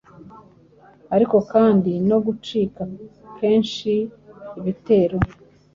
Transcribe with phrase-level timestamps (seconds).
[1.15, 2.83] ariko kandi no gucika
[3.37, 3.91] kenshi
[4.59, 5.17] ibitero